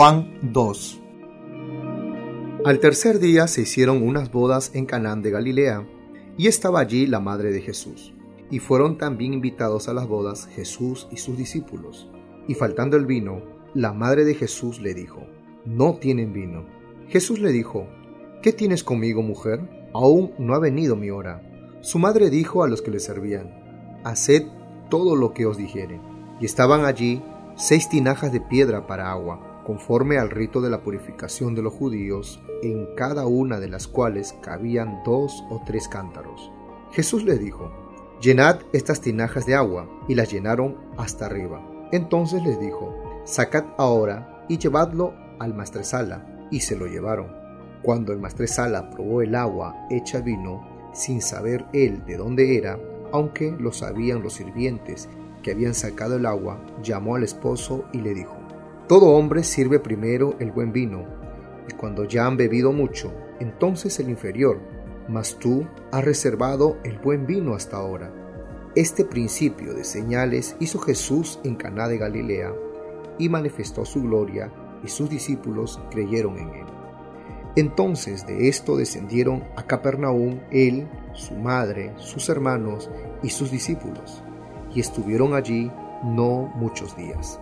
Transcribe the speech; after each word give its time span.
Juan 0.00 0.38
2 0.42 1.00
Al 2.64 2.78
tercer 2.78 3.18
día 3.18 3.48
se 3.48 3.62
hicieron 3.62 4.00
unas 4.06 4.30
bodas 4.30 4.70
en 4.72 4.86
Canaán 4.86 5.22
de 5.22 5.32
Galilea, 5.32 5.88
y 6.36 6.46
estaba 6.46 6.78
allí 6.78 7.08
la 7.08 7.18
madre 7.18 7.50
de 7.50 7.62
Jesús. 7.62 8.14
Y 8.48 8.60
fueron 8.60 8.96
también 8.96 9.34
invitados 9.34 9.88
a 9.88 9.94
las 9.94 10.06
bodas 10.06 10.46
Jesús 10.54 11.08
y 11.10 11.16
sus 11.16 11.36
discípulos. 11.36 12.08
Y 12.46 12.54
faltando 12.54 12.96
el 12.96 13.06
vino, 13.06 13.42
la 13.74 13.92
madre 13.92 14.24
de 14.24 14.34
Jesús 14.34 14.80
le 14.80 14.94
dijo, 14.94 15.26
No 15.64 15.96
tienen 15.96 16.32
vino. 16.32 16.64
Jesús 17.08 17.40
le 17.40 17.50
dijo, 17.50 17.88
¿Qué 18.40 18.52
tienes 18.52 18.84
conmigo, 18.84 19.22
mujer? 19.22 19.90
Aún 19.94 20.30
no 20.38 20.54
ha 20.54 20.60
venido 20.60 20.94
mi 20.94 21.10
hora. 21.10 21.42
Su 21.80 21.98
madre 21.98 22.30
dijo 22.30 22.62
a 22.62 22.68
los 22.68 22.82
que 22.82 22.92
le 22.92 23.00
servían, 23.00 23.98
Haced 24.04 24.46
todo 24.90 25.16
lo 25.16 25.34
que 25.34 25.46
os 25.46 25.56
dijere. 25.56 26.00
Y 26.40 26.44
estaban 26.44 26.84
allí 26.84 27.20
seis 27.56 27.88
tinajas 27.88 28.30
de 28.30 28.40
piedra 28.40 28.86
para 28.86 29.10
agua, 29.10 29.57
conforme 29.68 30.16
al 30.16 30.30
rito 30.30 30.62
de 30.62 30.70
la 30.70 30.80
purificación 30.80 31.54
de 31.54 31.60
los 31.60 31.74
judíos, 31.74 32.40
en 32.62 32.88
cada 32.96 33.26
una 33.26 33.60
de 33.60 33.68
las 33.68 33.86
cuales 33.86 34.34
cabían 34.40 35.02
dos 35.04 35.44
o 35.50 35.60
tres 35.66 35.88
cántaros. 35.88 36.50
Jesús 36.90 37.22
les 37.22 37.38
dijo, 37.38 37.70
Llenad 38.18 38.60
estas 38.72 39.02
tinajas 39.02 39.44
de 39.44 39.54
agua, 39.54 39.86
y 40.08 40.14
las 40.14 40.32
llenaron 40.32 40.78
hasta 40.96 41.26
arriba. 41.26 41.60
Entonces 41.92 42.42
les 42.44 42.58
dijo, 42.58 42.94
Sacad 43.24 43.66
ahora 43.76 44.46
y 44.48 44.56
llevadlo 44.56 45.12
al 45.38 45.52
maestresala, 45.52 46.48
y 46.50 46.60
se 46.60 46.74
lo 46.74 46.86
llevaron. 46.86 47.30
Cuando 47.82 48.14
el 48.14 48.20
maestresala 48.20 48.88
probó 48.88 49.20
el 49.20 49.34
agua 49.34 49.86
hecha 49.90 50.22
vino, 50.22 50.66
sin 50.94 51.20
saber 51.20 51.66
él 51.74 52.06
de 52.06 52.16
dónde 52.16 52.56
era, 52.56 52.80
aunque 53.12 53.54
lo 53.60 53.72
sabían 53.72 54.22
los 54.22 54.32
sirvientes 54.32 55.10
que 55.42 55.50
habían 55.50 55.74
sacado 55.74 56.16
el 56.16 56.24
agua, 56.24 56.58
llamó 56.82 57.16
al 57.16 57.24
esposo 57.24 57.84
y 57.92 57.98
le 57.98 58.14
dijo, 58.14 58.47
Todo 58.88 59.08
hombre 59.08 59.44
sirve 59.44 59.80
primero 59.80 60.34
el 60.38 60.50
buen 60.50 60.72
vino, 60.72 61.04
y 61.68 61.74
cuando 61.74 62.04
ya 62.04 62.24
han 62.24 62.38
bebido 62.38 62.72
mucho, 62.72 63.12
entonces 63.38 64.00
el 64.00 64.08
inferior, 64.08 64.60
mas 65.08 65.36
tú 65.38 65.66
has 65.92 66.02
reservado 66.02 66.78
el 66.84 66.98
buen 66.98 67.26
vino 67.26 67.54
hasta 67.54 67.76
ahora. 67.76 68.10
Este 68.74 69.04
principio 69.04 69.74
de 69.74 69.84
señales 69.84 70.56
hizo 70.58 70.78
Jesús 70.78 71.38
en 71.44 71.56
Caná 71.56 71.86
de 71.86 71.98
Galilea, 71.98 72.54
y 73.18 73.28
manifestó 73.28 73.84
su 73.84 74.04
gloria, 74.04 74.50
y 74.82 74.88
sus 74.88 75.10
discípulos 75.10 75.78
creyeron 75.90 76.38
en 76.38 76.48
él. 76.48 76.66
Entonces 77.56 78.26
de 78.26 78.48
esto 78.48 78.78
descendieron 78.78 79.44
a 79.54 79.64
Capernaum 79.64 80.40
él, 80.50 80.88
su 81.12 81.34
madre, 81.34 81.92
sus 81.98 82.30
hermanos 82.30 82.88
y 83.22 83.28
sus 83.28 83.50
discípulos, 83.50 84.22
y 84.74 84.80
estuvieron 84.80 85.34
allí 85.34 85.70
no 86.02 86.50
muchos 86.56 86.96
días. 86.96 87.38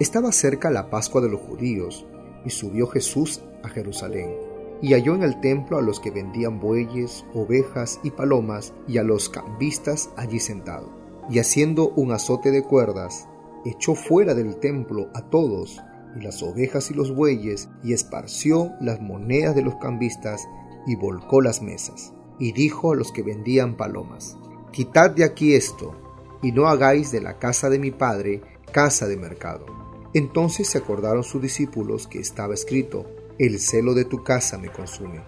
Estaba 0.00 0.32
cerca 0.32 0.70
la 0.70 0.88
Pascua 0.88 1.20
de 1.20 1.28
los 1.28 1.42
judíos, 1.42 2.06
y 2.46 2.48
subió 2.48 2.86
Jesús 2.86 3.42
a 3.62 3.68
Jerusalén, 3.68 4.34
y 4.80 4.94
halló 4.94 5.14
en 5.14 5.22
el 5.22 5.38
templo 5.42 5.76
a 5.76 5.82
los 5.82 6.00
que 6.00 6.10
vendían 6.10 6.58
bueyes, 6.58 7.26
ovejas 7.34 8.00
y 8.02 8.10
palomas, 8.10 8.72
y 8.88 8.96
a 8.96 9.02
los 9.02 9.28
cambistas 9.28 10.08
allí 10.16 10.40
sentados. 10.40 10.88
Y 11.28 11.38
haciendo 11.38 11.90
un 11.90 12.12
azote 12.12 12.50
de 12.50 12.62
cuerdas, 12.62 13.28
echó 13.66 13.94
fuera 13.94 14.32
del 14.32 14.56
templo 14.56 15.10
a 15.12 15.28
todos, 15.28 15.82
y 16.16 16.22
las 16.22 16.42
ovejas 16.42 16.90
y 16.90 16.94
los 16.94 17.14
bueyes, 17.14 17.68
y 17.84 17.92
esparció 17.92 18.72
las 18.80 19.02
monedas 19.02 19.54
de 19.54 19.60
los 19.60 19.74
cambistas, 19.74 20.48
y 20.86 20.96
volcó 20.96 21.42
las 21.42 21.60
mesas. 21.60 22.14
Y 22.38 22.52
dijo 22.52 22.92
a 22.92 22.96
los 22.96 23.12
que 23.12 23.22
vendían 23.22 23.76
palomas, 23.76 24.38
Quitad 24.72 25.10
de 25.10 25.24
aquí 25.24 25.52
esto, 25.52 25.94
y 26.40 26.52
no 26.52 26.68
hagáis 26.68 27.12
de 27.12 27.20
la 27.20 27.38
casa 27.38 27.68
de 27.68 27.78
mi 27.78 27.90
padre 27.90 28.40
casa 28.72 29.06
de 29.06 29.16
mercado. 29.16 29.89
Entonces 30.12 30.68
se 30.68 30.78
acordaron 30.78 31.22
sus 31.22 31.40
discípulos 31.40 32.06
que 32.06 32.18
estaba 32.18 32.54
escrito, 32.54 33.06
El 33.38 33.60
celo 33.60 33.94
de 33.94 34.04
tu 34.04 34.24
casa 34.24 34.58
me 34.58 34.70
consume. 34.70 35.22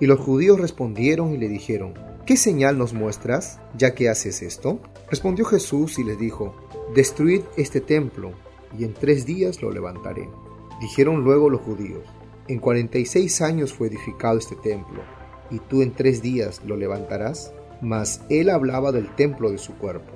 Y 0.00 0.06
los 0.06 0.20
judíos 0.20 0.60
respondieron 0.60 1.32
y 1.32 1.38
le 1.38 1.48
dijeron, 1.48 1.94
¿Qué 2.24 2.36
señal 2.36 2.78
nos 2.78 2.92
muestras, 2.92 3.60
ya 3.76 3.94
que 3.94 4.08
haces 4.08 4.42
esto? 4.42 4.80
Respondió 5.10 5.44
Jesús 5.44 5.98
y 5.98 6.04
les 6.04 6.18
dijo, 6.18 6.54
Destruid 6.94 7.42
este 7.56 7.80
templo, 7.80 8.32
y 8.78 8.84
en 8.84 8.94
tres 8.94 9.26
días 9.26 9.60
lo 9.60 9.72
levantaré. 9.72 10.28
Dijeron 10.80 11.24
luego 11.24 11.50
los 11.50 11.62
judíos, 11.62 12.04
En 12.46 12.60
cuarenta 12.60 12.98
y 12.98 13.06
seis 13.06 13.42
años 13.42 13.72
fue 13.72 13.88
edificado 13.88 14.38
este 14.38 14.54
templo, 14.56 15.02
y 15.50 15.58
tú 15.58 15.82
en 15.82 15.92
tres 15.92 16.22
días 16.22 16.62
lo 16.64 16.76
levantarás. 16.76 17.52
Mas 17.80 18.22
él 18.28 18.50
hablaba 18.50 18.92
del 18.92 19.14
templo 19.14 19.50
de 19.50 19.58
su 19.58 19.74
cuerpo. 19.78 20.12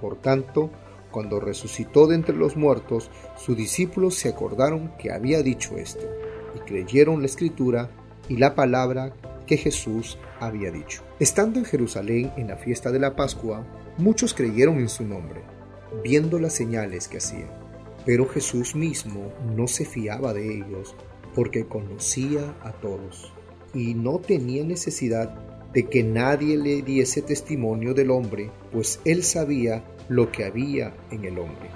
Por 0.00 0.16
tanto, 0.16 0.70
cuando 1.10 1.40
resucitó 1.40 2.06
de 2.06 2.14
entre 2.14 2.36
los 2.36 2.56
muertos, 2.56 3.10
sus 3.36 3.56
discípulos 3.56 4.14
se 4.14 4.28
acordaron 4.28 4.92
que 4.98 5.12
había 5.12 5.42
dicho 5.42 5.76
esto, 5.76 6.06
y 6.54 6.58
creyeron 6.60 7.20
la 7.20 7.26
escritura 7.26 7.90
y 8.28 8.36
la 8.36 8.54
palabra 8.54 9.14
que 9.46 9.56
Jesús 9.56 10.18
había 10.40 10.70
dicho. 10.70 11.02
Estando 11.20 11.58
en 11.58 11.64
Jerusalén 11.64 12.32
en 12.36 12.48
la 12.48 12.56
fiesta 12.56 12.90
de 12.90 12.98
la 12.98 13.16
Pascua, 13.16 13.64
muchos 13.98 14.34
creyeron 14.34 14.78
en 14.78 14.88
su 14.88 15.04
nombre, 15.04 15.42
viendo 16.02 16.38
las 16.38 16.52
señales 16.52 17.08
que 17.08 17.18
hacía. 17.18 17.48
Pero 18.04 18.28
Jesús 18.28 18.74
mismo 18.74 19.32
no 19.56 19.66
se 19.66 19.84
fiaba 19.84 20.32
de 20.32 20.58
ellos, 20.58 20.94
porque 21.34 21.66
conocía 21.66 22.56
a 22.62 22.72
todos, 22.72 23.32
y 23.74 23.94
no 23.94 24.18
tenía 24.18 24.64
necesidad 24.64 25.55
de 25.76 25.84
que 25.84 26.02
nadie 26.02 26.56
le 26.56 26.80
diese 26.80 27.20
testimonio 27.20 27.92
del 27.92 28.10
hombre, 28.10 28.50
pues 28.72 28.98
él 29.04 29.22
sabía 29.22 29.84
lo 30.08 30.32
que 30.32 30.46
había 30.46 30.94
en 31.10 31.26
el 31.26 31.38
hombre. 31.38 31.68